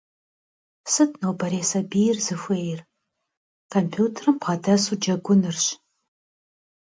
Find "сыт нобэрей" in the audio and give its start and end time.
0.91-1.65